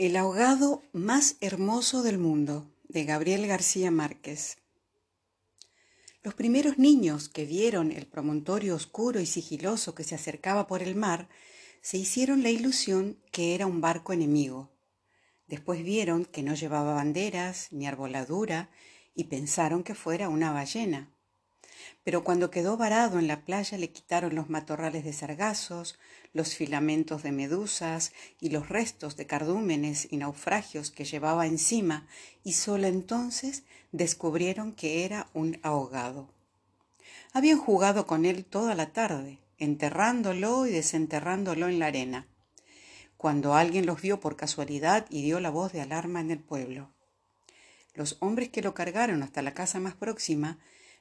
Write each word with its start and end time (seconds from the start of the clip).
El 0.00 0.16
ahogado 0.16 0.82
más 0.94 1.36
hermoso 1.42 2.02
del 2.02 2.16
mundo, 2.16 2.74
de 2.88 3.04
Gabriel 3.04 3.46
García 3.46 3.90
Márquez. 3.90 4.56
Los 6.22 6.32
primeros 6.32 6.78
niños 6.78 7.28
que 7.28 7.44
vieron 7.44 7.92
el 7.92 8.06
promontorio 8.06 8.76
oscuro 8.76 9.20
y 9.20 9.26
sigiloso 9.26 9.94
que 9.94 10.02
se 10.02 10.14
acercaba 10.14 10.66
por 10.66 10.82
el 10.82 10.94
mar, 10.94 11.28
se 11.82 11.98
hicieron 11.98 12.42
la 12.42 12.48
ilusión 12.48 13.18
que 13.30 13.54
era 13.54 13.66
un 13.66 13.82
barco 13.82 14.14
enemigo. 14.14 14.72
Después 15.46 15.84
vieron 15.84 16.24
que 16.24 16.42
no 16.42 16.54
llevaba 16.54 16.94
banderas 16.94 17.70
ni 17.70 17.86
arboladura 17.86 18.70
y 19.14 19.24
pensaron 19.24 19.82
que 19.82 19.94
fuera 19.94 20.30
una 20.30 20.50
ballena. 20.50 21.12
Pero 22.04 22.24
cuando 22.24 22.50
quedó 22.50 22.76
varado 22.76 23.18
en 23.18 23.26
la 23.26 23.44
playa 23.44 23.76
le 23.76 23.90
quitaron 23.90 24.34
los 24.34 24.48
matorrales 24.48 25.04
de 25.04 25.12
sargazos, 25.12 25.98
los 26.32 26.54
filamentos 26.54 27.22
de 27.22 27.32
medusas 27.32 28.12
y 28.40 28.50
los 28.50 28.68
restos 28.68 29.16
de 29.16 29.26
cardúmenes 29.26 30.08
y 30.10 30.16
naufragios 30.16 30.90
que 30.90 31.04
llevaba 31.04 31.46
encima, 31.46 32.06
y 32.44 32.54
sólo 32.54 32.86
entonces 32.86 33.64
descubrieron 33.92 34.72
que 34.72 35.04
era 35.04 35.28
un 35.34 35.58
ahogado. 35.62 36.28
Habían 37.32 37.58
jugado 37.58 38.06
con 38.06 38.24
él 38.24 38.44
toda 38.44 38.74
la 38.74 38.92
tarde, 38.92 39.38
enterrándolo 39.58 40.66
y 40.66 40.70
desenterrándolo 40.70 41.68
en 41.68 41.78
la 41.78 41.86
arena, 41.86 42.26
cuando 43.16 43.54
alguien 43.54 43.84
los 43.84 44.00
vio 44.00 44.18
por 44.18 44.36
casualidad 44.36 45.06
y 45.10 45.22
dio 45.22 45.40
la 45.40 45.50
voz 45.50 45.72
de 45.72 45.82
alarma 45.82 46.20
en 46.20 46.30
el 46.30 46.38
pueblo. 46.38 46.90
Los 47.94 48.16
hombres 48.20 48.48
que 48.48 48.62
lo 48.62 48.72
cargaron 48.72 49.22
hasta 49.22 49.42
la 49.42 49.52
casa 49.52 49.78
más 49.78 49.94
próxima 49.94 50.58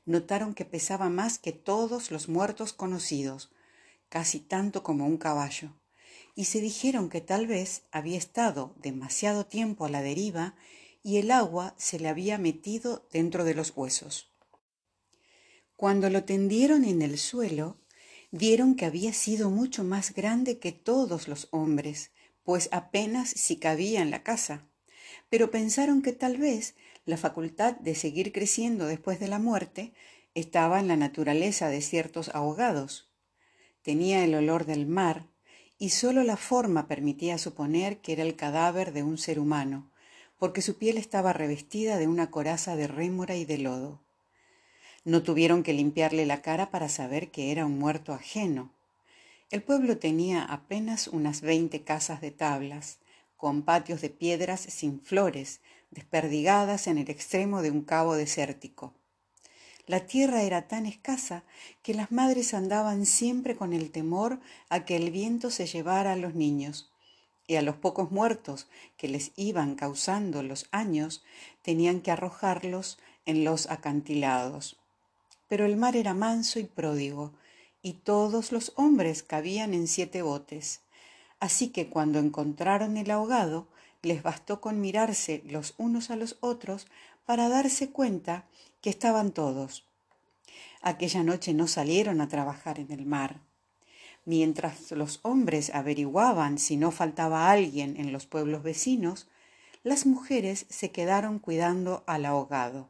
notaron 0.09 0.55
que 0.55 0.65
pesaba 0.65 1.07
más 1.09 1.37
que 1.37 1.51
todos 1.51 2.09
los 2.09 2.29
muertos 2.29 2.73
conocidos, 2.73 3.51
casi 4.09 4.39
tanto 4.39 4.81
como 4.81 5.05
un 5.05 5.17
caballo, 5.17 5.75
y 6.35 6.45
se 6.45 6.61
dijeron 6.61 7.09
que 7.09 7.21
tal 7.21 7.45
vez 7.45 7.83
había 7.91 8.17
estado 8.17 8.73
demasiado 8.81 9.45
tiempo 9.45 9.85
a 9.85 9.89
la 9.89 10.01
deriva 10.01 10.55
y 11.03 11.17
el 11.17 11.29
agua 11.29 11.75
se 11.77 11.99
le 11.99 12.09
había 12.09 12.39
metido 12.39 13.07
dentro 13.11 13.43
de 13.43 13.53
los 13.53 13.71
huesos. 13.77 14.33
Cuando 15.75 16.09
lo 16.09 16.23
tendieron 16.23 16.85
en 16.85 17.03
el 17.03 17.19
suelo, 17.19 17.77
vieron 18.31 18.75
que 18.75 18.85
había 18.85 19.13
sido 19.13 19.51
mucho 19.51 19.83
más 19.83 20.15
grande 20.15 20.57
que 20.57 20.71
todos 20.71 21.27
los 21.27 21.49
hombres, 21.51 22.09
pues 22.43 22.67
apenas 22.71 23.29
si 23.29 23.57
cabía 23.57 24.01
en 24.01 24.09
la 24.09 24.23
casa, 24.23 24.67
pero 25.29 25.51
pensaron 25.51 26.01
que 26.01 26.13
tal 26.13 26.37
vez 26.37 26.73
la 27.09 27.17
facultad 27.17 27.75
de 27.77 27.95
seguir 27.95 28.31
creciendo 28.31 28.85
después 28.85 29.19
de 29.19 29.27
la 29.27 29.39
muerte 29.39 29.93
estaba 30.35 30.79
en 30.79 30.87
la 30.87 30.95
naturaleza 30.95 31.67
de 31.67 31.81
ciertos 31.81 32.29
ahogados. 32.35 33.09
Tenía 33.81 34.23
el 34.23 34.35
olor 34.35 34.67
del 34.67 34.85
mar 34.85 35.25
y 35.79 35.89
sólo 35.89 36.23
la 36.23 36.37
forma 36.37 36.87
permitía 36.87 37.39
suponer 37.39 37.97
que 37.97 38.13
era 38.13 38.21
el 38.21 38.35
cadáver 38.35 38.93
de 38.93 39.01
un 39.01 39.17
ser 39.17 39.39
humano, 39.39 39.89
porque 40.37 40.61
su 40.61 40.77
piel 40.77 40.99
estaba 40.99 41.33
revestida 41.33 41.97
de 41.97 42.07
una 42.07 42.29
coraza 42.29 42.75
de 42.75 42.85
rémora 42.85 43.35
y 43.35 43.43
de 43.43 43.57
lodo. 43.57 43.99
No 45.03 45.23
tuvieron 45.23 45.63
que 45.63 45.73
limpiarle 45.73 46.27
la 46.27 46.43
cara 46.43 46.69
para 46.69 46.89
saber 46.89 47.31
que 47.31 47.51
era 47.51 47.65
un 47.65 47.79
muerto 47.79 48.13
ajeno. 48.13 48.71
El 49.49 49.63
pueblo 49.63 49.97
tenía 49.97 50.43
apenas 50.43 51.07
unas 51.07 51.41
veinte 51.41 51.81
casas 51.81 52.21
de 52.21 52.29
tablas, 52.29 52.99
con 53.35 53.63
patios 53.63 53.99
de 54.01 54.11
piedras 54.11 54.59
sin 54.59 55.01
flores, 55.01 55.61
desperdigadas 55.91 56.87
en 56.87 56.97
el 56.97 57.09
extremo 57.09 57.61
de 57.61 57.71
un 57.71 57.81
cabo 57.81 58.15
desértico. 58.15 58.93
La 59.87 60.05
tierra 60.05 60.43
era 60.43 60.67
tan 60.67 60.85
escasa 60.85 61.43
que 61.81 61.95
las 61.95 62.11
madres 62.11 62.53
andaban 62.53 63.07
siempre 63.07 63.55
con 63.55 63.73
el 63.73 63.89
temor 63.89 64.39
a 64.69 64.85
que 64.85 64.95
el 64.95 65.09
viento 65.09 65.49
se 65.49 65.65
llevara 65.65 66.13
a 66.13 66.15
los 66.15 66.35
niños, 66.35 66.91
y 67.47 67.55
a 67.55 67.63
los 67.63 67.77
pocos 67.77 68.11
muertos 68.11 68.67
que 68.95 69.07
les 69.07 69.31
iban 69.35 69.73
causando 69.73 70.43
los 70.43 70.67
años 70.69 71.23
tenían 71.63 72.01
que 72.01 72.11
arrojarlos 72.11 72.99
en 73.25 73.43
los 73.43 73.71
acantilados. 73.71 74.77
Pero 75.47 75.65
el 75.65 75.75
mar 75.75 75.95
era 75.95 76.13
manso 76.13 76.59
y 76.59 76.65
pródigo, 76.65 77.33
y 77.81 77.93
todos 77.93 78.51
los 78.51 78.73
hombres 78.75 79.23
cabían 79.23 79.73
en 79.73 79.87
siete 79.87 80.21
botes. 80.21 80.81
Así 81.39 81.69
que 81.69 81.89
cuando 81.89 82.19
encontraron 82.19 82.97
el 82.97 83.09
ahogado, 83.09 83.67
les 84.01 84.23
bastó 84.23 84.61
con 84.61 84.81
mirarse 84.81 85.43
los 85.45 85.73
unos 85.77 86.09
a 86.09 86.15
los 86.15 86.37
otros 86.39 86.87
para 87.25 87.49
darse 87.49 87.89
cuenta 87.89 88.45
que 88.81 88.89
estaban 88.89 89.31
todos. 89.31 89.85
Aquella 90.81 91.23
noche 91.23 91.53
no 91.53 91.67
salieron 91.67 92.21
a 92.21 92.29
trabajar 92.29 92.79
en 92.79 92.91
el 92.91 93.05
mar. 93.05 93.41
Mientras 94.25 94.91
los 94.91 95.19
hombres 95.23 95.73
averiguaban 95.73 96.57
si 96.57 96.77
no 96.77 96.91
faltaba 96.91 97.51
alguien 97.51 97.97
en 97.97 98.11
los 98.11 98.25
pueblos 98.25 98.63
vecinos, 98.63 99.27
las 99.83 100.05
mujeres 100.05 100.65
se 100.69 100.91
quedaron 100.91 101.39
cuidando 101.39 102.03
al 102.05 102.25
ahogado. 102.25 102.89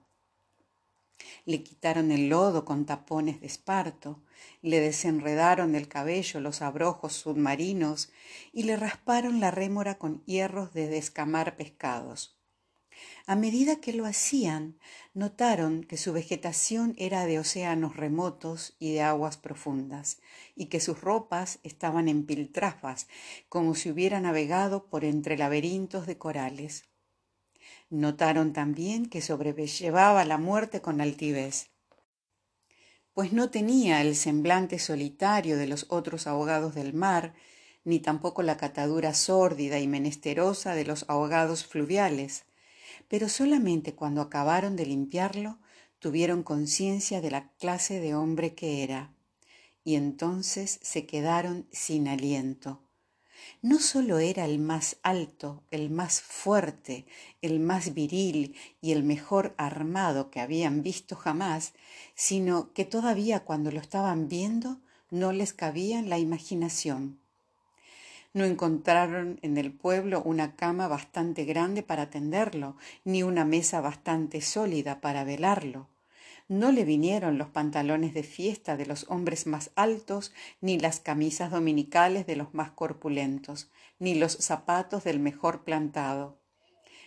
Le 1.45 1.63
quitaron 1.63 2.11
el 2.11 2.29
lodo 2.29 2.65
con 2.65 2.85
tapones 2.85 3.41
de 3.41 3.47
esparto, 3.47 4.21
le 4.61 4.79
desenredaron 4.79 5.75
el 5.75 5.87
cabello 5.87 6.39
los 6.39 6.61
abrojos 6.61 7.13
submarinos 7.13 8.11
y 8.53 8.63
le 8.63 8.75
rasparon 8.75 9.39
la 9.39 9.51
rémora 9.51 9.97
con 9.97 10.23
hierros 10.25 10.73
de 10.73 10.87
descamar 10.87 11.57
pescados. 11.57 12.39
A 13.25 13.35
medida 13.35 13.79
que 13.79 13.93
lo 13.93 14.05
hacían, 14.05 14.79
notaron 15.13 15.83
que 15.83 15.97
su 15.97 16.13
vegetación 16.13 16.95
era 16.97 17.25
de 17.25 17.39
océanos 17.39 17.95
remotos 17.95 18.75
y 18.79 18.93
de 18.93 19.01
aguas 19.01 19.37
profundas, 19.37 20.19
y 20.55 20.65
que 20.65 20.79
sus 20.79 20.99
ropas 20.99 21.59
estaban 21.63 22.09
en 22.09 22.25
piltrafas, 22.25 23.07
como 23.47 23.75
si 23.75 23.91
hubiera 23.91 24.19
navegado 24.19 24.87
por 24.87 25.05
entre 25.05 25.37
laberintos 25.37 26.07
de 26.07 26.17
corales. 26.17 26.88
Notaron 27.91 28.53
también 28.53 29.07
que 29.07 29.19
sobrellevaba 29.19 30.23
la 30.23 30.37
muerte 30.37 30.79
con 30.79 31.01
altivez, 31.01 31.71
pues 33.13 33.33
no 33.33 33.49
tenía 33.49 34.01
el 34.01 34.15
semblante 34.15 34.77
solitario 34.77 35.57
de 35.57 35.65
los 35.65 35.87
otros 35.89 36.27
ahogados 36.27 36.75
del 36.75 36.93
mar, 36.93 37.33
ni 37.83 37.99
tampoco 37.99 38.43
la 38.43 38.57
catadura 38.57 39.15
sórdida 39.15 39.79
y 39.79 39.87
menesterosa 39.87 40.75
de 40.75 40.85
los 40.85 41.05
ahogados 41.07 41.65
fluviales, 41.65 42.45
pero 43.07 43.27
solamente 43.27 43.95
cuando 43.95 44.21
acabaron 44.21 44.75
de 44.75 44.85
limpiarlo 44.85 45.57
tuvieron 45.97 46.43
conciencia 46.43 47.21
de 47.21 47.31
la 47.31 47.49
clase 47.53 47.99
de 47.99 48.13
hombre 48.13 48.53
que 48.53 48.83
era, 48.83 49.15
y 49.83 49.95
entonces 49.95 50.79
se 50.83 51.07
quedaron 51.07 51.67
sin 51.71 52.07
aliento 52.07 52.83
no 53.61 53.79
sólo 53.79 54.19
era 54.19 54.45
el 54.45 54.59
más 54.59 54.97
alto, 55.03 55.63
el 55.71 55.89
más 55.89 56.21
fuerte, 56.21 57.05
el 57.41 57.59
más 57.59 57.93
viril 57.93 58.55
y 58.81 58.91
el 58.91 59.03
mejor 59.03 59.53
armado 59.57 60.31
que 60.31 60.39
habían 60.39 60.81
visto 60.81 61.15
jamás, 61.15 61.73
sino 62.15 62.73
que 62.73 62.85
todavía 62.85 63.41
cuando 63.41 63.71
lo 63.71 63.79
estaban 63.79 64.27
viendo 64.27 64.77
no 65.11 65.31
les 65.31 65.53
cabía 65.53 65.99
en 65.99 66.09
la 66.09 66.19
imaginación. 66.19 67.19
No 68.33 68.45
encontraron 68.45 69.39
en 69.41 69.57
el 69.57 69.71
pueblo 69.71 70.21
una 70.23 70.55
cama 70.55 70.87
bastante 70.87 71.45
grande 71.45 71.81
para 71.81 72.09
tenderlo, 72.09 72.77
ni 73.03 73.23
una 73.23 73.43
mesa 73.43 73.81
bastante 73.81 74.41
sólida 74.41 75.01
para 75.01 75.23
velarlo 75.23 75.87
no 76.49 76.71
le 76.71 76.83
vinieron 76.83 77.37
los 77.37 77.47
pantalones 77.47 78.13
de 78.13 78.23
fiesta 78.23 78.75
de 78.75 78.87
los 78.87 79.05
hombres 79.07 79.47
más 79.47 79.69
altos, 79.75 80.33
ni 80.59 80.79
las 80.79 80.99
camisas 80.99 81.51
dominicales 81.51 82.25
de 82.25 82.35
los 82.35 82.53
más 82.53 82.71
corpulentos, 82.71 83.69
ni 83.99 84.15
los 84.15 84.33
zapatos 84.33 85.03
del 85.03 85.19
mejor 85.19 85.63
plantado. 85.63 86.39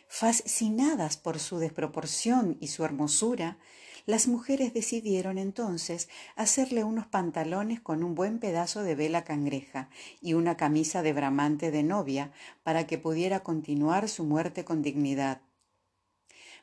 Fascinadas 0.07 1.17
por 1.17 1.41
su 1.41 1.59
desproporción 1.59 2.57
y 2.61 2.69
su 2.69 2.85
hermosura, 2.85 3.59
las 4.07 4.29
mujeres 4.29 4.75
decidieron 4.75 5.39
entonces 5.39 6.09
hacerle 6.37 6.85
unos 6.85 7.07
pantalones 7.07 7.81
con 7.81 8.05
un 8.05 8.15
buen 8.15 8.39
pedazo 8.39 8.83
de 8.83 8.95
vela 8.95 9.25
cangreja 9.25 9.89
y 10.21 10.35
una 10.35 10.57
camisa 10.57 11.03
de 11.03 11.13
bramante 11.13 11.71
de 11.71 11.83
novia 11.83 12.33
para 12.63 12.87
que 12.87 12.99
pudiera 12.99 13.41
continuar 13.41 14.09
su 14.09 14.25
muerte 14.25 14.65
con 14.65 14.83
dignidad. 14.83 15.41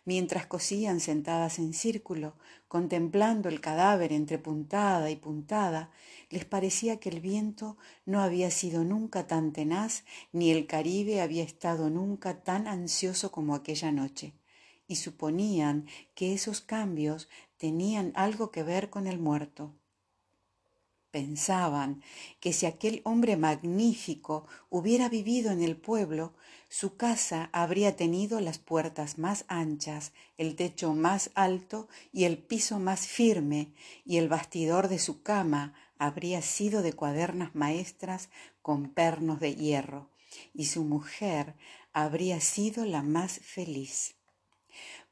Mientras 0.05 0.47
cosían 0.47 0.99
sentadas 0.99 1.59
en 1.59 1.73
círculo, 1.73 2.35
contemplando 2.67 3.49
el 3.49 3.61
cadáver 3.61 4.13
entre 4.13 4.37
puntada 4.37 5.11
y 5.11 5.15
puntada, 5.15 5.91
les 6.29 6.45
parecía 6.45 6.99
que 6.99 7.09
el 7.09 7.19
viento 7.19 7.77
no 8.05 8.21
había 8.21 8.49
sido 8.49 8.83
nunca 8.83 9.27
tan 9.27 9.51
tenaz, 9.51 10.05
ni 10.31 10.51
el 10.51 10.67
Caribe 10.67 11.21
había 11.21 11.43
estado 11.43 11.89
nunca 11.89 12.43
tan 12.43 12.67
ansioso 12.67 13.31
como 13.31 13.55
aquella 13.55 13.91
noche, 13.91 14.33
y 14.87 14.95
suponían 14.95 15.85
que 16.15 16.33
esos 16.33 16.61
cambios 16.61 17.29
tenían 17.57 18.11
algo 18.15 18.51
que 18.51 18.63
ver 18.63 18.89
con 18.89 19.05
el 19.05 19.19
muerto. 19.19 19.75
Pensaban 21.11 22.03
que 22.39 22.53
si 22.53 22.67
aquel 22.67 23.01
hombre 23.03 23.35
magnífico 23.35 24.45
hubiera 24.69 25.09
vivido 25.09 25.51
en 25.51 25.63
el 25.63 25.75
pueblo, 25.75 26.33
su 26.67 26.97
casa 26.97 27.49
habría 27.51 27.95
tenido 27.95 28.39
las 28.41 28.59
puertas 28.59 29.17
más 29.17 29.43
anchas, 29.47 30.13
el 30.37 30.55
techo 30.55 30.93
más 30.93 31.31
alto 31.33 31.87
y 32.13 32.25
el 32.25 32.37
piso 32.37 32.77
más 32.77 33.07
firme, 33.07 33.73
y 34.05 34.17
el 34.17 34.29
bastidor 34.29 34.87
de 34.87 34.99
su 34.99 35.23
cama 35.23 35.73
habría 35.97 36.43
sido 36.43 36.83
de 36.83 36.93
cuadernas 36.93 37.55
maestras 37.55 38.29
con 38.61 38.93
pernos 38.93 39.39
de 39.39 39.55
hierro, 39.55 40.11
y 40.53 40.65
su 40.65 40.83
mujer 40.83 41.55
habría 41.91 42.39
sido 42.39 42.85
la 42.85 43.01
más 43.01 43.39
feliz. 43.39 44.18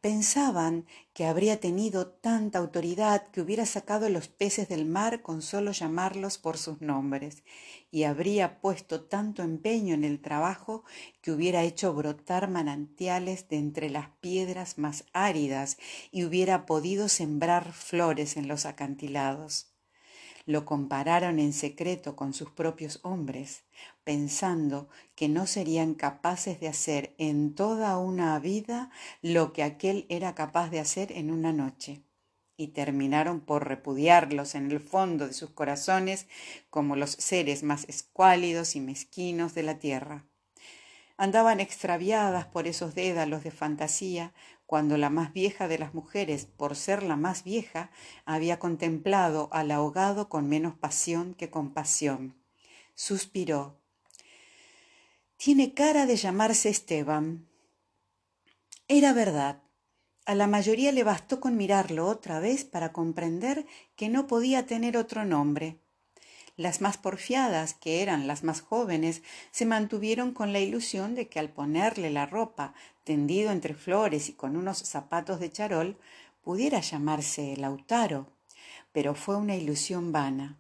Pensaban 0.02 0.86
que 1.14 1.26
habría 1.26 1.60
tenido 1.60 2.08
tanta 2.08 2.60
autoridad 2.60 3.28
que 3.30 3.42
hubiera 3.42 3.66
sacado 3.66 4.10
los 4.10 4.28
peces 4.28 4.70
del 4.70 4.86
mar 4.86 5.24
con 5.24 5.42
solo 5.42 5.72
llamarlos 5.72 6.38
por 6.38 6.58
sus 6.58 6.82
nombres, 6.82 7.44
y 7.90 8.04
habría 8.04 8.62
puesto 8.62 9.06
tanto 9.06 9.42
empeño 9.42 9.96
en 9.96 10.04
el 10.04 10.22
trabajo 10.22 10.84
que 11.22 11.32
hubiera 11.32 11.64
hecho 11.64 11.94
brotar 11.94 12.48
manantiales 12.50 13.50
de 13.50 13.58
entre 13.58 13.90
las 13.90 14.10
piedras 14.20 14.78
más 14.78 15.06
áridas 15.14 15.78
y 16.12 16.26
hubiera 16.26 16.68
podido 16.68 17.10
sembrar 17.10 17.74
flores 17.74 18.38
en 18.38 18.48
los 18.48 18.66
acantilados 18.68 19.77
lo 20.48 20.66
compararon 20.66 21.40
en 21.40 21.52
secreto 21.52 22.16
con 22.16 22.34
sus 22.34 22.50
propios 22.50 23.02
hombres, 23.04 23.66
pensando 24.06 24.88
que 25.14 25.28
no 25.28 25.46
serían 25.46 25.94
capaces 25.94 26.62
de 26.62 26.70
hacer 26.70 27.14
en 27.18 27.54
toda 27.54 27.98
una 27.98 28.40
vida 28.40 28.90
lo 29.22 29.52
que 29.52 29.62
aquel 29.62 30.06
era 30.08 30.34
capaz 30.36 30.70
de 30.70 30.80
hacer 30.80 31.12
en 31.12 31.32
una 31.32 31.52
noche, 31.52 32.02
y 32.56 32.70
terminaron 32.70 33.42
por 33.42 33.68
repudiarlos 33.68 34.56
en 34.56 34.72
el 34.72 34.80
fondo 34.80 35.28
de 35.28 35.34
sus 35.34 35.50
corazones 35.50 36.28
como 36.70 36.96
los 36.96 37.12
seres 37.12 37.62
más 37.62 37.84
escuálidos 37.90 38.78
y 38.78 38.80
mezquinos 38.80 39.54
de 39.54 39.64
la 39.64 39.80
tierra. 39.80 40.26
Andaban 41.18 41.60
extraviadas 41.60 42.46
por 42.46 42.68
esos 42.68 42.94
dédalos 42.94 43.44
de 43.44 43.50
fantasía 43.50 44.34
cuando 44.68 44.98
la 44.98 45.10
más 45.10 45.34
vieja 45.34 45.68
de 45.68 45.80
las 45.80 45.96
mujeres, 45.96 46.46
por 46.46 46.76
ser 46.76 47.02
la 47.02 47.16
más 47.16 47.44
vieja, 47.44 47.90
había 48.26 48.60
contemplado 48.60 49.50
al 49.52 49.72
ahogado 49.72 50.30
con 50.30 50.48
menos 50.48 50.76
pasión 50.76 51.34
que 51.34 51.50
compasión. 51.50 52.36
Suspiró. 52.94 53.80
Tiene 55.38 55.74
cara 55.74 56.06
de 56.06 56.18
llamarse 56.18 56.70
Esteban. 56.70 57.48
Era 58.88 59.14
verdad. 59.14 59.64
A 60.26 60.36
la 60.36 60.48
mayoría 60.48 60.92
le 60.92 61.04
bastó 61.04 61.40
con 61.40 61.58
mirarlo 61.58 62.06
otra 62.08 62.40
vez 62.40 62.66
para 62.66 62.92
comprender 62.92 63.66
que 63.96 64.10
no 64.10 64.28
podía 64.28 64.66
tener 64.66 64.98
otro 64.98 65.26
nombre. 65.26 65.80
Las 66.58 66.82
más 66.82 66.98
porfiadas, 66.98 67.76
que 67.76 68.02
eran 68.02 68.26
las 68.26 68.44
más 68.44 68.62
jóvenes, 68.62 69.22
se 69.52 69.68
mantuvieron 69.68 70.34
con 70.34 70.54
la 70.54 70.60
ilusión 70.60 71.14
de 71.14 71.28
que 71.28 71.40
al 71.40 71.50
ponerle 71.50 72.10
la 72.10 72.26
ropa 72.26 72.74
tendido 73.04 73.52
entre 73.52 73.76
flores 73.76 74.28
y 74.28 74.34
con 74.34 74.58
unos 74.58 74.80
zapatos 74.80 75.40
de 75.40 75.52
charol, 75.52 75.98
pudiera 76.44 76.80
llamarse 76.80 77.56
Lautaro. 77.58 78.26
Pero 78.92 79.14
fue 79.14 79.36
una 79.36 79.56
ilusión 79.56 80.12
vana. 80.12 80.58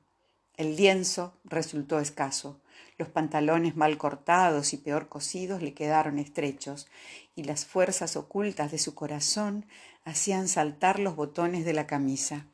El 0.56 0.76
lienzo 0.76 1.34
resultó 1.44 2.00
escaso, 2.00 2.60
los 3.00 3.10
pantalones 3.10 3.76
mal 3.76 3.98
cortados 3.98 4.74
y 4.74 4.78
peor 4.78 5.10
cosidos 5.10 5.64
le 5.64 5.74
quedaron 5.74 6.20
estrechos, 6.20 6.88
y 7.36 7.44
las 7.44 7.66
fuerzas 7.66 8.16
ocultas 8.16 8.72
de 8.72 8.78
su 8.78 8.94
corazón 8.94 9.66
hacían 10.06 10.48
saltar 10.48 11.00
los 11.00 11.16
botones 11.16 11.66
de 11.66 11.74
la 11.74 11.88
camisa. 11.88 12.46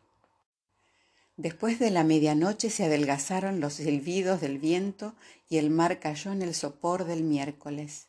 Después 1.35 1.79
de 1.79 1.89
la 1.89 2.03
medianoche 2.03 2.69
se 2.69 2.85
adelgazaron 2.85 3.59
los 3.59 3.73
silbidos 3.73 4.39
del 4.39 4.59
viento 4.59 5.15
y 5.49 5.57
el 5.57 5.71
mar 5.71 5.99
cayó 5.99 6.31
en 6.31 6.43
el 6.43 6.53
sopor 6.53 7.05
del 7.05 7.23
miércoles. 7.23 8.07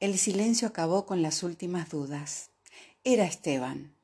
El 0.00 0.18
silencio 0.18 0.68
acabó 0.68 1.06
con 1.06 1.22
las 1.22 1.42
últimas 1.42 1.88
dudas. 1.88 2.50
Era 3.04 3.24
Esteban. 3.24 3.94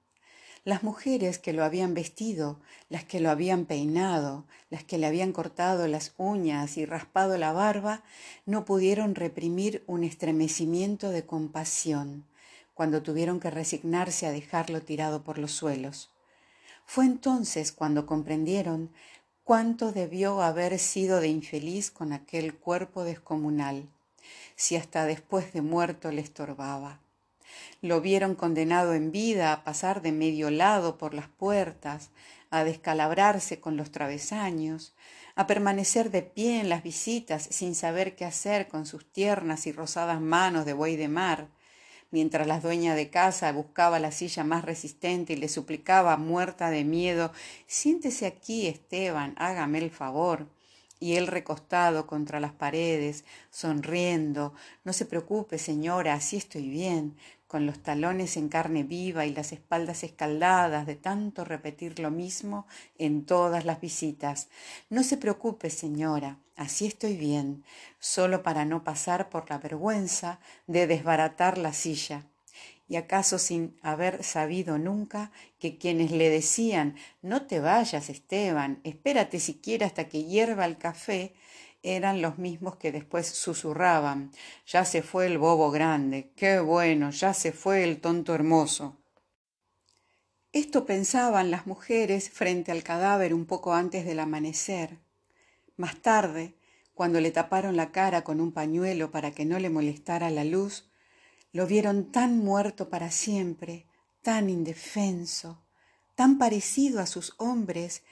Las 0.65 0.83
mujeres 0.83 1.39
que 1.39 1.53
lo 1.53 1.63
habían 1.63 1.93
vestido, 1.93 2.59
las 2.89 3.05
que 3.05 3.21
lo 3.21 3.29
habían 3.29 3.67
peinado, 3.67 4.47
las 4.71 4.83
que 4.83 4.97
le 4.97 5.07
habían 5.07 5.33
cortado 5.33 5.87
las 5.87 6.15
uñas 6.17 6.79
y 6.79 6.87
raspado 6.87 7.37
la 7.37 7.53
barba, 7.53 8.03
no 8.47 8.65
pudieron 8.65 9.15
reprimir 9.15 9.85
un 9.87 10.05
estremecimiento 10.05 11.11
de 11.11 11.27
compasión 11.27 12.25
cuando 12.73 13.03
tuvieron 13.03 13.41
que 13.41 13.51
resignarse 13.51 14.27
a 14.27 14.33
dejarlo 14.33 14.81
tirado 14.81 15.23
por 15.23 15.37
los 15.37 15.53
suelos. 15.53 16.14
Fue 16.85 17.05
entonces 17.05 17.73
cuando 17.73 18.07
comprendieron 18.07 18.91
cuánto 19.43 19.93
debió 19.93 20.43
haber 20.43 20.79
sido 20.79 21.21
de 21.21 21.29
infeliz 21.29 21.91
con 21.91 22.13
aquel 22.13 22.55
cuerpo 22.55 23.05
descomunal, 23.05 23.89
si 24.57 24.77
hasta 24.77 25.05
después 25.05 25.53
de 25.53 25.63
muerto 25.63 26.11
le 26.11 26.21
estorbaba. 26.21 27.01
Lo 27.83 28.01
vieron 28.01 28.35
condenado 28.35 28.95
en 28.95 29.13
vida 29.13 29.53
a 29.53 29.65
pasar 29.65 30.03
de 30.03 30.13
medio 30.13 30.51
lado 30.51 30.97
por 30.97 31.15
las 31.15 31.29
puertas, 31.29 32.11
a 32.51 32.65
descalabrarse 32.65 33.61
con 33.61 33.77
los 33.77 33.91
travesaños, 33.91 34.95
a 35.35 35.47
permanecer 35.47 36.11
de 36.11 36.23
pie 36.23 36.61
en 36.61 36.69
las 36.69 36.83
visitas 36.83 37.49
sin 37.51 37.75
saber 37.75 38.15
qué 38.15 38.25
hacer 38.25 38.69
con 38.69 38.87
sus 38.87 39.11
tiernas 39.11 39.67
y 39.67 39.73
rosadas 39.73 40.21
manos 40.21 40.65
de 40.65 40.73
buey 40.73 40.97
de 40.97 41.09
mar, 41.09 41.49
mientras 42.15 42.47
la 42.47 42.61
dueña 42.61 42.95
de 42.95 43.11
casa 43.11 43.51
buscaba 43.51 43.99
la 43.99 44.13
silla 44.13 44.45
más 44.45 44.65
resistente 44.65 45.33
y 45.33 45.37
le 45.37 45.49
suplicaba, 45.49 46.17
muerta 46.17 46.71
de 46.71 46.85
miedo, 46.85 47.33
siéntese 47.67 48.27
aquí, 48.27 48.69
Esteban, 48.69 49.35
hágame 49.37 49.79
el 49.79 49.91
favor. 49.91 50.47
Y 51.01 51.17
él 51.17 51.27
recostado 51.27 52.07
contra 52.07 52.39
las 52.39 52.53
paredes, 52.53 53.25
sonriendo, 53.51 54.55
no 54.85 54.93
se 54.93 55.07
preocupe, 55.07 55.59
señora, 55.59 56.15
así 56.15 56.37
estoy 56.37 56.69
bien, 56.69 57.17
con 57.55 57.67
los 57.67 57.85
talones 57.85 58.37
en 58.37 58.49
carne 58.49 58.83
viva 58.83 59.27
y 59.27 59.33
las 59.33 59.53
espaldas 59.53 60.03
escaldadas 60.03 60.87
de 60.87 60.97
tanto 60.97 61.45
repetir 61.45 62.01
lo 62.01 62.11
mismo 62.11 62.67
en 62.99 63.25
todas 63.27 63.65
las 63.65 63.81
visitas. 63.81 64.49
No 64.91 65.05
se 65.05 65.19
preocupe, 65.19 65.71
señora, 65.71 66.41
así 66.57 66.85
estoy 66.87 67.17
bien, 67.17 67.63
solo 68.01 68.43
para 68.43 68.65
no 68.65 68.83
pasar 68.83 69.29
por 69.29 69.49
la 69.51 69.59
vergüenza 69.59 70.41
de 70.67 70.89
desbaratar 70.89 71.57
la 71.57 71.73
silla. 71.73 72.27
Y 72.89 72.97
acaso 72.97 73.39
sin 73.39 73.79
haber 73.83 74.25
sabido 74.25 74.77
nunca 74.77 75.31
que 75.61 75.79
quienes 75.79 76.11
le 76.11 76.31
decían 76.31 76.97
No 77.23 77.47
te 77.47 77.61
vayas, 77.61 78.11
Esteban, 78.11 78.81
espérate 78.83 79.39
siquiera 79.39 79.87
hasta 79.87 80.09
que 80.09 80.25
hierva 80.25 80.65
el 80.65 80.77
café, 80.77 81.37
eran 81.85 82.23
los 82.23 82.39
mismos 82.39 82.77
que 82.77 82.91
después 82.91 83.29
susurraban 83.29 84.33
Ya 84.67 84.85
se 84.85 85.03
fue 85.03 85.27
el 85.27 85.39
bobo 85.39 85.71
grande, 85.71 86.33
qué 86.35 86.59
bueno, 86.59 87.11
ya 87.11 87.35
se 87.35 87.53
fue 87.53 87.85
el 87.85 88.01
tonto 88.01 88.35
hermoso. 88.35 88.97
Esto 90.53 90.87
pensaban 90.87 91.51
las 91.51 91.67
mujeres 91.67 92.31
frente 92.31 92.73
al 92.73 92.83
cadáver 92.83 93.35
un 93.35 93.45
poco 93.45 93.75
antes 93.75 94.07
del 94.07 94.21
amanecer. 94.21 94.99
Más 95.77 95.97
tarde, 96.01 96.55
cuando 96.95 97.21
le 97.21 97.33
taparon 97.33 97.77
la 97.77 97.93
cara 97.93 98.25
con 98.25 98.41
un 98.41 98.53
pañuelo 98.53 99.11
para 99.11 99.33
que 99.33 99.45
no 99.45 99.59
le 99.59 99.69
molestara 99.69 100.31
la 100.31 100.45
luz, 100.45 100.89
lo 101.53 101.67
vieron 101.67 102.11
tan 102.11 102.39
muerto 102.39 102.89
para 102.89 103.11
siempre, 103.11 103.87
tan 104.23 104.49
indefenso, 104.49 105.65
tan 106.15 106.39
parecido 106.39 107.01
a 107.01 107.07
sus 107.07 107.35
hombres 107.39 108.05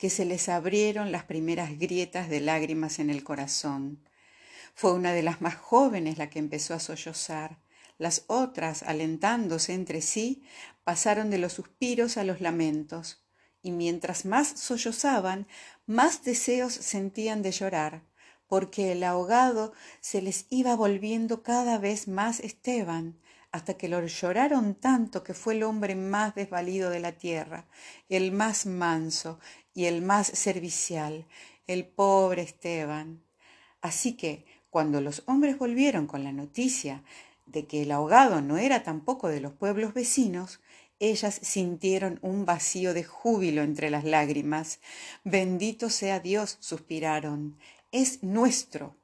que 0.00 0.08
se 0.08 0.24
les 0.24 0.48
abrieron 0.48 1.12
las 1.12 1.24
primeras 1.24 1.78
grietas 1.78 2.30
de 2.30 2.40
lágrimas 2.40 3.00
en 3.00 3.10
el 3.10 3.22
corazón. 3.22 4.02
Fue 4.74 4.94
una 4.94 5.12
de 5.12 5.22
las 5.22 5.42
más 5.42 5.56
jóvenes 5.56 6.16
la 6.16 6.30
que 6.30 6.38
empezó 6.38 6.72
a 6.72 6.80
sollozar. 6.80 7.58
Las 7.98 8.24
otras, 8.26 8.82
alentándose 8.82 9.74
entre 9.74 10.00
sí, 10.00 10.42
pasaron 10.84 11.28
de 11.28 11.36
los 11.36 11.52
suspiros 11.52 12.16
a 12.16 12.24
los 12.24 12.40
lamentos, 12.40 13.26
y 13.60 13.72
mientras 13.72 14.24
más 14.24 14.48
sollozaban, 14.48 15.46
más 15.84 16.24
deseos 16.24 16.72
sentían 16.72 17.42
de 17.42 17.52
llorar, 17.52 18.02
porque 18.46 18.92
el 18.92 19.04
ahogado 19.04 19.74
se 20.00 20.22
les 20.22 20.46
iba 20.48 20.74
volviendo 20.76 21.42
cada 21.42 21.76
vez 21.76 22.08
más 22.08 22.40
Esteban, 22.40 23.20
hasta 23.52 23.74
que 23.74 23.88
lo 23.88 24.04
lloraron 24.06 24.74
tanto 24.74 25.24
que 25.24 25.34
fue 25.34 25.54
el 25.54 25.62
hombre 25.62 25.94
más 25.96 26.34
desvalido 26.34 26.90
de 26.90 27.00
la 27.00 27.12
tierra, 27.12 27.66
el 28.08 28.32
más 28.32 28.66
manso, 28.66 29.38
y 29.74 29.86
el 29.86 30.02
más 30.02 30.26
servicial, 30.26 31.26
el 31.66 31.86
pobre 31.86 32.42
Esteban. 32.42 33.22
Así 33.80 34.16
que, 34.16 34.44
cuando 34.68 35.00
los 35.00 35.22
hombres 35.26 35.58
volvieron 35.58 36.06
con 36.06 36.24
la 36.24 36.32
noticia 36.32 37.02
de 37.46 37.66
que 37.66 37.82
el 37.82 37.92
ahogado 37.92 38.40
no 38.40 38.58
era 38.58 38.82
tampoco 38.82 39.28
de 39.28 39.40
los 39.40 39.52
pueblos 39.52 39.94
vecinos, 39.94 40.60
ellas 40.98 41.40
sintieron 41.42 42.18
un 42.22 42.44
vacío 42.44 42.92
de 42.94 43.04
júbilo 43.04 43.62
entre 43.62 43.90
las 43.90 44.04
lágrimas. 44.04 44.80
Bendito 45.24 45.88
sea 45.88 46.20
Dios, 46.20 46.58
suspiraron, 46.60 47.56
es 47.90 48.22
nuestro. 48.22 48.99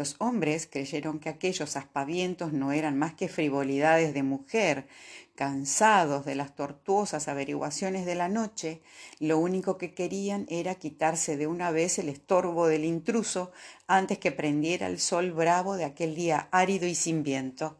Los 0.00 0.16
hombres 0.16 0.66
creyeron 0.66 1.18
que 1.18 1.28
aquellos 1.28 1.76
aspavientos 1.76 2.54
no 2.54 2.72
eran 2.72 2.98
más 2.98 3.12
que 3.12 3.28
frivolidades 3.28 4.14
de 4.14 4.22
mujer, 4.22 4.86
cansados 5.34 6.24
de 6.24 6.34
las 6.36 6.56
tortuosas 6.56 7.28
averiguaciones 7.28 8.06
de 8.06 8.14
la 8.14 8.30
noche, 8.30 8.80
lo 9.18 9.36
único 9.36 9.76
que 9.76 9.92
querían 9.92 10.46
era 10.48 10.76
quitarse 10.76 11.36
de 11.36 11.46
una 11.46 11.70
vez 11.70 11.98
el 11.98 12.08
estorbo 12.08 12.66
del 12.66 12.86
intruso 12.86 13.52
antes 13.86 14.16
que 14.16 14.32
prendiera 14.32 14.86
el 14.86 15.00
sol 15.00 15.32
bravo 15.32 15.76
de 15.76 15.84
aquel 15.84 16.14
día 16.14 16.48
árido 16.50 16.86
y 16.86 16.94
sin 16.94 17.22
viento. 17.22 17.79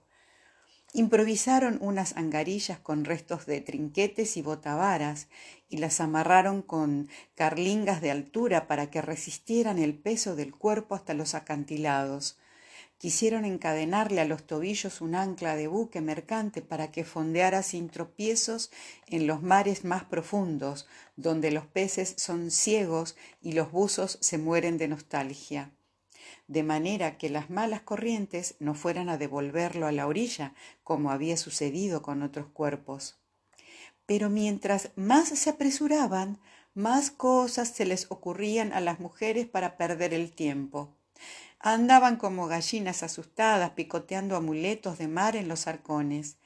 Improvisaron 0.92 1.78
unas 1.80 2.16
angarillas 2.16 2.80
con 2.80 3.04
restos 3.04 3.46
de 3.46 3.60
trinquetes 3.60 4.36
y 4.36 4.42
botavaras 4.42 5.28
y 5.68 5.76
las 5.76 6.00
amarraron 6.00 6.62
con 6.62 7.08
carlingas 7.36 8.00
de 8.00 8.10
altura 8.10 8.66
para 8.66 8.90
que 8.90 9.00
resistieran 9.00 9.78
el 9.78 9.94
peso 9.94 10.34
del 10.34 10.52
cuerpo 10.52 10.96
hasta 10.96 11.14
los 11.14 11.36
acantilados. 11.36 12.40
Quisieron 12.98 13.44
encadenarle 13.44 14.20
a 14.20 14.24
los 14.24 14.44
tobillos 14.44 15.00
un 15.00 15.14
ancla 15.14 15.54
de 15.54 15.68
buque 15.68 16.00
mercante 16.00 16.60
para 16.60 16.90
que 16.90 17.04
fondeara 17.04 17.62
sin 17.62 17.88
tropiezos 17.88 18.72
en 19.06 19.28
los 19.28 19.42
mares 19.42 19.84
más 19.84 20.02
profundos, 20.02 20.88
donde 21.14 21.52
los 21.52 21.66
peces 21.66 22.14
son 22.16 22.50
ciegos 22.50 23.16
y 23.40 23.52
los 23.52 23.70
buzos 23.70 24.18
se 24.20 24.38
mueren 24.38 24.76
de 24.76 24.88
nostalgia 24.88 25.70
de 26.48 26.62
manera 26.62 27.18
que 27.18 27.30
las 27.30 27.50
malas 27.50 27.82
corrientes 27.82 28.56
no 28.58 28.74
fueran 28.74 29.08
a 29.08 29.18
devolverlo 29.18 29.86
a 29.86 29.92
la 29.92 30.06
orilla, 30.06 30.54
como 30.84 31.10
había 31.10 31.36
sucedido 31.36 32.02
con 32.02 32.22
otros 32.22 32.46
cuerpos. 32.46 33.18
Pero 34.06 34.28
mientras 34.28 34.90
más 34.96 35.28
se 35.28 35.50
apresuraban, 35.50 36.40
más 36.74 37.10
cosas 37.10 37.68
se 37.68 37.84
les 37.84 38.06
ocurrían 38.10 38.72
a 38.72 38.80
las 38.80 39.00
mujeres 39.00 39.46
para 39.46 39.76
perder 39.76 40.14
el 40.14 40.32
tiempo. 40.32 40.94
Andaban 41.58 42.16
como 42.16 42.46
gallinas 42.46 43.02
asustadas 43.02 43.70
picoteando 43.70 44.34
amuletos 44.34 44.98
de 44.98 45.08
mar 45.08 45.36
en 45.36 45.46
los 45.46 45.66
arcones, 45.66 46.38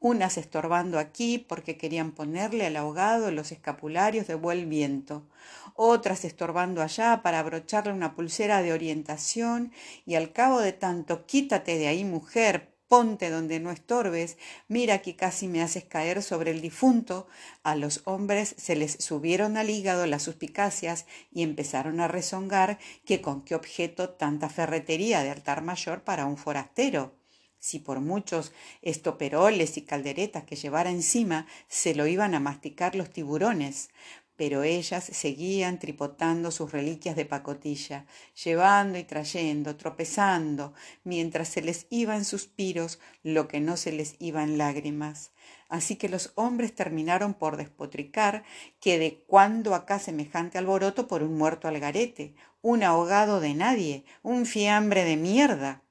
unas 0.00 0.38
estorbando 0.38 0.98
aquí 0.98 1.38
porque 1.38 1.76
querían 1.76 2.12
ponerle 2.12 2.66
al 2.66 2.76
ahogado 2.76 3.30
los 3.30 3.52
escapularios 3.52 4.26
de 4.26 4.34
buen 4.34 4.68
viento, 4.68 5.26
otras 5.74 6.24
estorbando 6.24 6.82
allá 6.82 7.22
para 7.22 7.40
abrocharle 7.40 7.92
una 7.92 8.14
pulsera 8.14 8.62
de 8.62 8.72
orientación 8.72 9.72
y 10.06 10.14
al 10.14 10.32
cabo 10.32 10.60
de 10.60 10.72
tanto 10.72 11.26
quítate 11.26 11.78
de 11.78 11.88
ahí 11.88 12.04
mujer, 12.04 12.74
ponte 12.88 13.28
donde 13.28 13.60
no 13.60 13.70
estorbes, 13.70 14.38
mira 14.66 14.98
que 15.00 15.14
casi 15.14 15.46
me 15.46 15.62
haces 15.62 15.84
caer 15.84 16.22
sobre 16.22 16.50
el 16.52 16.60
difunto, 16.60 17.26
a 17.62 17.76
los 17.76 18.00
hombres 18.04 18.54
se 18.56 18.76
les 18.76 18.92
subieron 18.92 19.56
al 19.56 19.68
hígado 19.68 20.06
las 20.06 20.22
suspicacias 20.22 21.06
y 21.30 21.42
empezaron 21.42 22.00
a 22.00 22.08
rezongar 22.08 22.78
que 23.04 23.20
con 23.20 23.44
qué 23.44 23.54
objeto 23.54 24.10
tanta 24.10 24.48
ferretería 24.48 25.22
de 25.22 25.30
altar 25.30 25.62
mayor 25.62 26.02
para 26.02 26.24
un 26.24 26.38
forastero. 26.38 27.14
Si 27.58 27.78
por 27.78 28.00
muchos 28.00 28.52
estoperoles 28.82 29.76
y 29.76 29.82
calderetas 29.82 30.44
que 30.44 30.56
llevara 30.56 30.90
encima 30.90 31.46
se 31.68 31.94
lo 31.94 32.06
iban 32.06 32.34
a 32.34 32.40
masticar 32.40 32.94
los 32.94 33.10
tiburones, 33.10 33.90
pero 34.38 34.62
ellas 34.62 35.02
seguían 35.02 35.80
tripotando 35.80 36.52
sus 36.52 36.70
reliquias 36.70 37.16
de 37.16 37.24
pacotilla, 37.24 38.06
llevando 38.40 38.96
y 38.96 39.02
trayendo, 39.02 39.74
tropezando, 39.74 40.74
mientras 41.02 41.48
se 41.48 41.60
les 41.60 41.88
iba 41.90 42.14
en 42.14 42.24
suspiros 42.24 43.00
lo 43.24 43.48
que 43.48 43.58
no 43.58 43.76
se 43.76 43.90
les 43.90 44.14
iba 44.20 44.44
en 44.44 44.56
lágrimas. 44.56 45.32
Así 45.68 45.96
que 45.96 46.08
los 46.08 46.30
hombres 46.36 46.72
terminaron 46.72 47.34
por 47.34 47.56
despotricar 47.56 48.44
que 48.78 49.00
de 49.00 49.24
cuándo 49.26 49.74
acá 49.74 49.98
semejante 49.98 50.56
alboroto 50.56 51.08
por 51.08 51.24
un 51.24 51.36
muerto 51.36 51.66
algarete, 51.66 52.36
un 52.62 52.84
ahogado 52.84 53.40
de 53.40 53.54
nadie, 53.54 54.04
un 54.22 54.46
fiambre 54.46 55.02
de 55.02 55.16
mierda. 55.16 55.82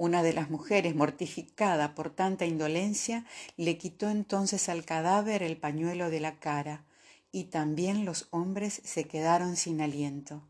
Una 0.00 0.22
de 0.22 0.32
las 0.32 0.48
mujeres, 0.48 0.96
mortificada 0.96 1.94
por 1.94 2.08
tanta 2.08 2.46
indolencia, 2.46 3.26
le 3.58 3.76
quitó 3.76 4.08
entonces 4.08 4.70
al 4.70 4.86
cadáver 4.86 5.42
el 5.42 5.58
pañuelo 5.58 6.08
de 6.08 6.20
la 6.20 6.38
cara, 6.38 6.86
y 7.32 7.44
también 7.50 8.06
los 8.06 8.26
hombres 8.30 8.80
se 8.82 9.04
quedaron 9.04 9.56
sin 9.56 9.82
aliento. 9.82 10.42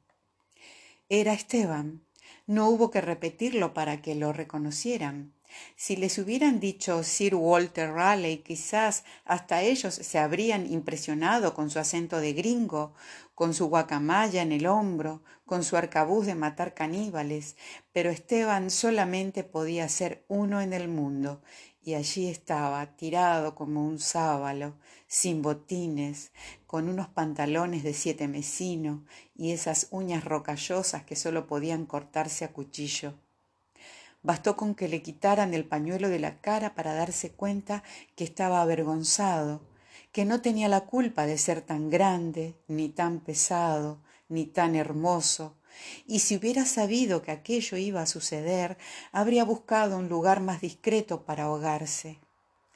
Era 1.08 1.32
Esteban. 1.32 2.04
No 2.46 2.68
hubo 2.68 2.92
que 2.92 3.00
repetirlo 3.00 3.74
para 3.74 4.00
que 4.02 4.14
lo 4.14 4.32
reconocieran. 4.32 5.32
Si 5.76 5.96
les 5.96 6.18
hubieran 6.18 6.60
dicho 6.60 7.02
Sir 7.02 7.34
Walter 7.34 7.90
Raleigh, 7.90 8.42
quizás 8.42 9.04
hasta 9.24 9.62
ellos 9.62 9.94
se 9.94 10.18
habrían 10.18 10.70
impresionado 10.70 11.54
con 11.54 11.70
su 11.70 11.78
acento 11.78 12.18
de 12.20 12.32
gringo, 12.32 12.94
con 13.34 13.54
su 13.54 13.68
guacamaya 13.68 14.42
en 14.42 14.52
el 14.52 14.66
hombro, 14.66 15.22
con 15.46 15.64
su 15.64 15.76
arcabuz 15.76 16.26
de 16.26 16.34
matar 16.34 16.74
caníbales, 16.74 17.56
pero 17.92 18.10
Esteban 18.10 18.70
solamente 18.70 19.44
podía 19.44 19.88
ser 19.88 20.24
uno 20.28 20.60
en 20.60 20.72
el 20.72 20.88
mundo, 20.88 21.40
y 21.82 21.94
allí 21.94 22.28
estaba, 22.28 22.84
tirado 22.96 23.54
como 23.54 23.86
un 23.86 23.98
sábalo, 23.98 24.76
sin 25.06 25.42
botines, 25.42 26.32
con 26.66 26.88
unos 26.88 27.08
pantalones 27.08 27.82
de 27.82 27.94
siete 27.94 28.28
mesino 28.28 29.04
y 29.34 29.52
esas 29.52 29.88
uñas 29.90 30.24
rocallosas 30.24 31.04
que 31.04 31.16
solo 31.16 31.46
podían 31.46 31.86
cortarse 31.86 32.44
a 32.44 32.52
cuchillo. 32.52 33.14
Bastó 34.22 34.56
con 34.56 34.74
que 34.74 34.88
le 34.88 35.02
quitaran 35.02 35.54
el 35.54 35.64
pañuelo 35.64 36.08
de 36.08 36.18
la 36.18 36.40
cara 36.40 36.74
para 36.74 36.94
darse 36.94 37.32
cuenta 37.32 37.82
que 38.16 38.24
estaba 38.24 38.60
avergonzado, 38.60 39.62
que 40.12 40.24
no 40.24 40.42
tenía 40.42 40.68
la 40.68 40.82
culpa 40.82 41.26
de 41.26 41.38
ser 41.38 41.62
tan 41.62 41.88
grande, 41.88 42.54
ni 42.68 42.88
tan 42.88 43.20
pesado, 43.20 44.02
ni 44.28 44.44
tan 44.44 44.74
hermoso, 44.74 45.56
y 46.06 46.18
si 46.20 46.36
hubiera 46.36 46.64
sabido 46.64 47.22
que 47.22 47.30
aquello 47.30 47.76
iba 47.76 48.02
a 48.02 48.06
suceder, 48.06 48.76
habría 49.12 49.44
buscado 49.44 49.96
un 49.96 50.08
lugar 50.08 50.40
más 50.40 50.60
discreto 50.60 51.24
para 51.24 51.44
ahogarse. 51.44 52.18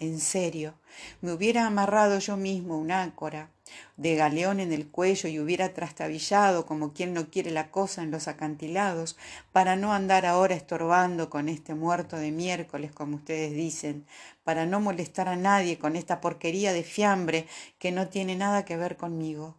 En 0.04 0.20
serio, 0.20 0.74
me 1.22 1.32
hubiera 1.32 1.66
amarrado 1.66 2.18
yo 2.18 2.36
mismo 2.36 2.76
un 2.76 2.90
áncora 2.90 3.48
de 3.96 4.14
galeón 4.16 4.60
en 4.60 4.70
el 4.70 4.86
cuello 4.86 5.30
y 5.30 5.40
hubiera 5.40 5.72
trastabillado 5.72 6.66
como 6.66 6.92
quien 6.92 7.14
no 7.14 7.30
quiere 7.30 7.50
la 7.50 7.70
cosa 7.70 8.02
en 8.02 8.10
los 8.10 8.28
acantilados, 8.28 9.16
para 9.50 9.76
no 9.76 9.94
andar 9.94 10.26
ahora 10.26 10.54
estorbando 10.54 11.30
con 11.30 11.48
este 11.48 11.74
muerto 11.74 12.18
de 12.18 12.32
miércoles, 12.32 12.92
como 12.92 13.16
ustedes 13.16 13.52
dicen, 13.52 14.04
para 14.44 14.66
no 14.66 14.78
molestar 14.78 15.26
a 15.26 15.36
nadie 15.36 15.78
con 15.78 15.96
esta 15.96 16.20
porquería 16.20 16.74
de 16.74 16.82
fiambre 16.82 17.46
que 17.78 17.90
no 17.90 18.08
tiene 18.08 18.36
nada 18.36 18.66
que 18.66 18.76
ver 18.76 18.98
conmigo. 18.98 19.56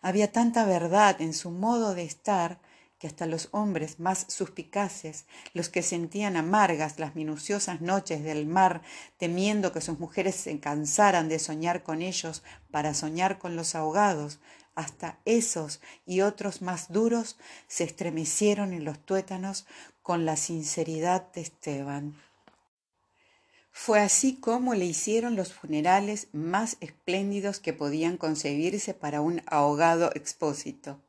Había 0.00 0.32
tanta 0.32 0.64
verdad 0.64 1.20
en 1.20 1.34
su 1.34 1.52
modo 1.52 1.94
de 1.94 2.02
estar 2.02 2.58
que 3.02 3.08
hasta 3.08 3.26
los 3.26 3.48
hombres 3.50 3.98
más 3.98 4.26
suspicaces, 4.28 5.24
los 5.54 5.68
que 5.68 5.82
sentían 5.82 6.36
amargas 6.36 7.00
las 7.00 7.16
minuciosas 7.16 7.80
noches 7.80 8.22
del 8.22 8.46
mar, 8.46 8.82
temiendo 9.18 9.72
que 9.72 9.80
sus 9.80 9.98
mujeres 9.98 10.36
se 10.36 10.60
cansaran 10.60 11.28
de 11.28 11.40
soñar 11.40 11.82
con 11.82 12.00
ellos 12.00 12.44
para 12.70 12.94
soñar 12.94 13.40
con 13.40 13.56
los 13.56 13.74
ahogados, 13.74 14.38
hasta 14.76 15.18
esos 15.24 15.80
y 16.06 16.20
otros 16.20 16.62
más 16.62 16.92
duros 16.92 17.38
se 17.66 17.82
estremecieron 17.82 18.72
en 18.72 18.84
los 18.84 19.00
tuétanos 19.00 19.66
con 20.02 20.24
la 20.24 20.36
sinceridad 20.36 21.32
de 21.32 21.40
Esteban. 21.40 22.14
Fue 23.72 23.98
así 23.98 24.36
como 24.36 24.74
le 24.74 24.84
hicieron 24.84 25.34
los 25.34 25.52
funerales 25.52 26.28
más 26.30 26.76
espléndidos 26.78 27.58
que 27.58 27.72
podían 27.72 28.16
concebirse 28.16 28.94
para 28.94 29.22
un 29.22 29.42
ahogado 29.46 30.12
expósito. 30.14 31.00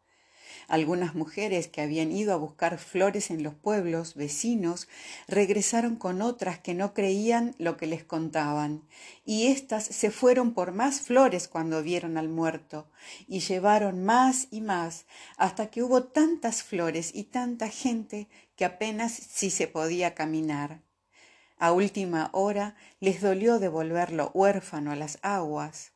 Algunas 0.68 1.16
mujeres 1.16 1.68
que 1.68 1.82
habían 1.82 2.12
ido 2.12 2.34
a 2.34 2.38
buscar 2.38 2.78
flores 2.78 3.32
en 3.32 3.44
los 3.44 3.54
pueblos 3.54 4.16
vecinos 4.16 4.88
regresaron 5.28 5.96
con 5.96 6.22
otras 6.22 6.60
que 6.60 6.74
no 6.74 6.94
creían 6.94 7.56
lo 7.58 7.78
que 7.78 7.88
les 7.88 8.04
contaban, 8.04 8.84
y 9.26 9.48
éstas 9.48 9.84
se 9.86 10.12
fueron 10.12 10.54
por 10.54 10.72
más 10.72 11.02
flores 11.02 11.48
cuando 11.48 11.84
vieron 11.84 12.18
al 12.18 12.30
muerto, 12.30 12.88
y 13.28 13.40
llevaron 13.40 14.04
más 14.04 14.48
y 14.52 14.62
más, 14.62 15.06
hasta 15.38 15.68
que 15.68 15.84
hubo 15.84 16.04
tantas 16.04 16.64
flores 16.64 17.12
y 17.14 17.26
tanta 17.26 17.70
gente 17.70 18.28
que 18.56 18.66
apenas 18.66 19.14
si 19.14 19.50
se 19.50 19.68
podía 19.68 20.14
caminar. 20.14 20.82
A 21.58 21.72
última 21.72 22.30
hora 22.34 22.76
les 23.00 23.22
dolió 23.22 23.60
devolverlo 23.60 24.32
huérfano 24.34 24.92
a 24.92 24.96
las 24.96 25.20
aguas 25.22 25.93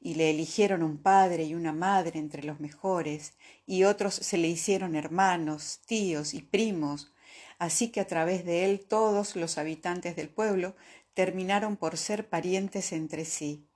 y 0.00 0.14
le 0.14 0.30
eligieron 0.30 0.82
un 0.82 0.96
padre 0.96 1.44
y 1.44 1.54
una 1.54 1.72
madre 1.72 2.18
entre 2.18 2.42
los 2.42 2.58
mejores, 2.58 3.34
y 3.66 3.84
otros 3.84 4.14
se 4.14 4.38
le 4.38 4.48
hicieron 4.48 4.96
hermanos, 4.96 5.80
tíos 5.86 6.32
y 6.34 6.40
primos, 6.40 7.12
así 7.58 7.90
que 7.90 8.00
a 8.00 8.06
través 8.06 8.44
de 8.44 8.64
él 8.64 8.80
todos 8.80 9.36
los 9.36 9.58
habitantes 9.58 10.16
del 10.16 10.30
pueblo 10.30 10.74
terminaron 11.14 11.76
por 11.76 11.98
ser 11.98 12.28
parientes 12.28 12.92
entre 12.92 13.24
sí. 13.26 13.66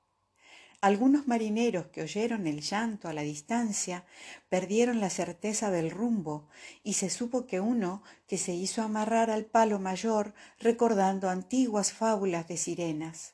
Algunos 0.80 1.26
marineros 1.26 1.86
que 1.86 2.02
oyeron 2.02 2.46
el 2.46 2.60
llanto 2.60 3.08
a 3.08 3.14
la 3.14 3.22
distancia 3.22 4.04
perdieron 4.50 5.00
la 5.00 5.08
certeza 5.08 5.70
del 5.70 5.90
rumbo 5.90 6.48
y 6.82 6.94
se 6.94 7.08
supo 7.08 7.46
que 7.46 7.60
uno 7.60 8.02
que 8.26 8.36
se 8.36 8.52
hizo 8.52 8.82
amarrar 8.82 9.30
al 9.30 9.46
palo 9.46 9.78
mayor 9.78 10.34
recordando 10.58 11.30
antiguas 11.30 11.92
fábulas 11.92 12.48
de 12.48 12.58
sirenas 12.58 13.33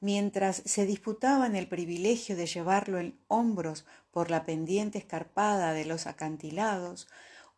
mientras 0.00 0.62
se 0.64 0.86
disputaban 0.86 1.56
el 1.56 1.68
privilegio 1.68 2.36
de 2.36 2.46
llevarlo 2.46 2.98
en 2.98 3.18
hombros 3.28 3.84
por 4.10 4.30
la 4.30 4.44
pendiente 4.44 4.98
escarpada 4.98 5.72
de 5.72 5.84
los 5.84 6.06
acantilados, 6.06 7.08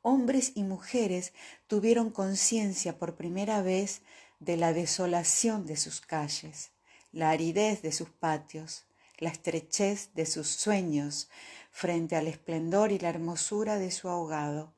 hombres 0.03 0.53
y 0.55 0.63
mujeres 0.63 1.33
tuvieron 1.67 2.11
conciencia 2.11 2.99
por 2.99 3.17
primera 3.17 3.63
vez 3.63 4.03
de 4.39 4.57
la 4.57 4.73
desolación 4.73 5.67
de 5.67 5.77
sus 5.77 6.01
calles, 6.01 6.71
la 7.13 7.31
aridez 7.31 7.83
de 7.83 7.93
sus 7.93 8.09
patios, 8.09 8.87
la 9.19 9.29
estrechez 9.29 10.11
de 10.15 10.25
sus 10.25 10.49
sueños 10.49 11.29
frente 11.71 12.17
al 12.17 12.27
esplendor 12.27 12.91
y 12.91 12.99
la 12.99 13.11
hermosura 13.11 13.79
de 13.79 13.91
su 13.91 14.09
ahogado. 14.09 14.75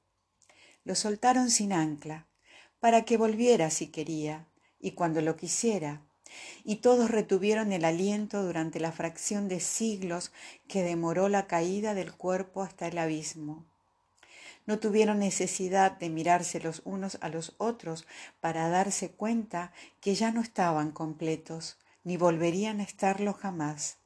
Lo 0.84 0.96
soltaron 0.96 1.50
sin 1.50 1.72
ancla, 1.72 2.26
para 2.80 3.04
que 3.04 3.16
volviera 3.16 3.70
si 3.70 3.86
quería, 3.86 4.48
y 4.80 4.92
cuando 4.92 5.20
lo 5.20 5.36
quisiera, 5.36 6.02
y 6.64 6.76
todos 6.76 7.10
retuvieron 7.10 7.72
el 7.72 7.84
aliento 7.84 8.42
durante 8.42 8.80
la 8.80 8.92
fracción 8.92 9.48
de 9.48 9.60
siglos 9.60 10.32
que 10.68 10.82
demoró 10.82 11.28
la 11.28 11.46
caída 11.46 11.94
del 11.94 12.12
cuerpo 12.12 12.62
hasta 12.62 12.88
el 12.88 12.98
abismo. 12.98 13.64
no 14.66 14.78
tuvieron 14.78 15.18
necesidad 15.18 15.98
de 15.98 16.08
mirarse 16.08 16.60
los 16.60 16.82
unos 16.84 17.18
a 17.20 17.28
los 17.28 17.54
otros 17.58 18.06
para 18.40 18.68
darse 18.68 19.10
cuenta 19.10 19.72
que 20.00 20.14
ya 20.14 20.30
no 20.30 20.40
estaban 20.40 20.92
completos, 20.92 21.78
ni 22.04 22.16
volverían 22.16 22.80
a 22.80 22.84
estarlo 22.84 23.32
jamás. 23.32 23.96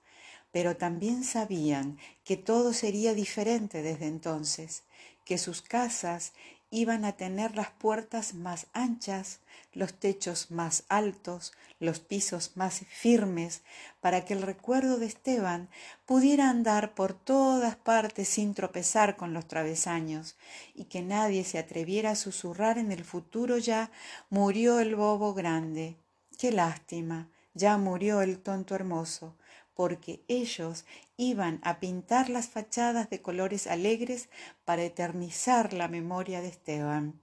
Pero 0.52 0.76
también 0.76 1.24
sabían 1.24 1.98
que 2.24 2.36
todo 2.36 2.72
sería 2.72 3.12
diferente 3.12 3.82
desde 3.82 4.06
entonces, 4.06 4.84
que 5.26 5.36
sus 5.38 5.60
casas 5.60 6.32
iban 6.70 7.04
a 7.04 7.12
tener 7.12 7.54
las 7.54 7.70
puertas 7.70 8.34
más 8.34 8.66
anchas, 8.72 9.40
los 9.72 9.94
techos 9.94 10.50
más 10.50 10.84
altos, 10.88 11.52
los 11.78 12.00
pisos 12.00 12.52
más 12.56 12.80
firmes, 12.88 13.62
para 14.00 14.24
que 14.24 14.34
el 14.34 14.42
recuerdo 14.42 14.98
de 14.98 15.06
Esteban 15.06 15.68
pudiera 16.06 16.50
andar 16.50 16.94
por 16.94 17.12
todas 17.14 17.76
partes 17.76 18.28
sin 18.28 18.54
tropezar 18.54 19.16
con 19.16 19.32
los 19.32 19.46
travesaños, 19.46 20.36
y 20.74 20.84
que 20.84 21.02
nadie 21.02 21.44
se 21.44 21.58
atreviera 21.58 22.12
a 22.12 22.16
susurrar 22.16 22.78
en 22.78 22.92
el 22.92 23.04
futuro 23.04 23.58
ya 23.58 23.90
murió 24.30 24.80
el 24.80 24.96
bobo 24.96 25.34
grande. 25.34 25.96
Qué 26.38 26.52
lástima, 26.52 27.28
ya 27.54 27.78
murió 27.78 28.22
el 28.22 28.38
tonto 28.38 28.74
hermoso, 28.74 29.34
porque 29.74 30.22
ellos 30.28 30.84
iban 31.16 31.60
a 31.62 31.80
pintar 31.80 32.28
las 32.28 32.48
fachadas 32.48 33.08
de 33.08 33.22
colores 33.22 33.66
alegres 33.66 34.28
para 34.64 34.82
eternizar 34.82 35.72
la 35.72 35.88
memoria 35.88 36.40
de 36.40 36.48
Esteban. 36.48 37.20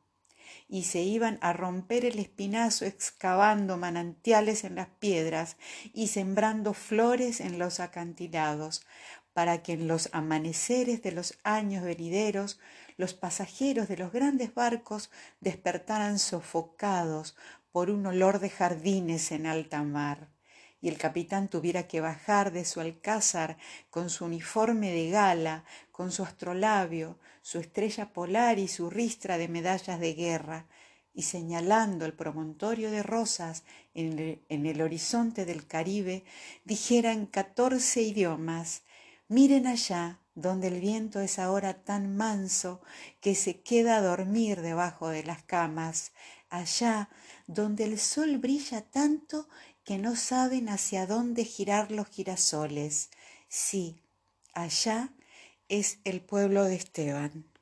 Y 0.67 0.83
se 0.83 1.01
iban 1.01 1.37
a 1.41 1.53
romper 1.53 2.05
el 2.05 2.19
espinazo 2.19 2.85
excavando 2.85 3.77
manantiales 3.77 4.63
en 4.63 4.75
las 4.75 4.87
piedras 4.87 5.57
y 5.93 6.07
sembrando 6.07 6.73
flores 6.73 7.39
en 7.39 7.59
los 7.59 7.79
acantilados, 7.79 8.85
para 9.33 9.63
que 9.63 9.73
en 9.73 9.87
los 9.87 10.09
amaneceres 10.13 11.01
de 11.01 11.11
los 11.11 11.37
años 11.43 11.83
venideros 11.83 12.59
los 12.97 13.13
pasajeros 13.13 13.87
de 13.87 13.97
los 13.97 14.11
grandes 14.11 14.53
barcos 14.53 15.09
despertaran 15.39 16.19
sofocados 16.19 17.35
por 17.71 17.89
un 17.89 18.05
olor 18.05 18.39
de 18.39 18.51
jardines 18.51 19.31
en 19.31 19.47
alta 19.47 19.83
mar 19.83 20.32
y 20.83 20.89
el 20.89 20.97
capitán 20.97 21.47
tuviera 21.47 21.87
que 21.87 22.01
bajar 22.01 22.51
de 22.51 22.65
su 22.65 22.81
alcázar 22.81 23.57
con 23.89 24.09
su 24.09 24.25
uniforme 24.25 24.91
de 24.91 25.09
gala, 25.09 25.63
con 25.93 26.11
su 26.11 26.23
astrolabio, 26.23 27.17
su 27.41 27.57
estrella 27.59 28.11
polar 28.11 28.59
y 28.59 28.67
su 28.67 28.89
ristra 28.89 29.37
de 29.37 29.47
medallas 29.47 29.97
de 30.01 30.13
guerra, 30.13 30.67
y 31.13 31.21
señalando 31.21 32.05
el 32.05 32.11
promontorio 32.11 32.91
de 32.91 33.01
rosas 33.01 33.63
en 33.93 34.19
el, 34.19 34.41
en 34.49 34.65
el 34.65 34.81
horizonte 34.81 35.45
del 35.45 35.65
Caribe, 35.65 36.25
dijera 36.65 37.13
en 37.13 37.27
catorce 37.27 38.01
idiomas, 38.01 38.81
miren 39.29 39.67
allá, 39.67 40.19
donde 40.35 40.67
el 40.67 40.81
viento 40.81 41.21
es 41.21 41.39
ahora 41.39 41.75
tan 41.83 42.17
manso 42.17 42.81
que 43.21 43.35
se 43.35 43.61
queda 43.61 43.97
a 43.97 44.01
dormir 44.01 44.59
debajo 44.59 45.07
de 45.07 45.23
las 45.23 45.43
camas, 45.43 46.11
allá 46.49 47.09
donde 47.47 47.85
el 47.85 47.99
sol 47.99 48.37
brilla 48.37 48.81
tanto 48.81 49.47
que 49.83 49.97
no 49.97 50.15
saben 50.15 50.69
hacia 50.69 51.07
dónde 51.07 51.45
girar 51.45 51.91
los 51.91 52.07
girasoles. 52.07 53.09
Sí, 53.49 54.01
allá 54.53 55.13
es 55.69 55.99
el 56.03 56.21
pueblo 56.21 56.63
de 56.63 56.75
Esteban. 56.75 57.52